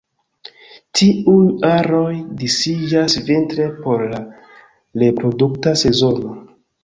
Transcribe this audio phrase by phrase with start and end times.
[0.99, 4.23] Tiuj aroj disiĝas vintre por la
[5.03, 6.35] reprodukta sezono.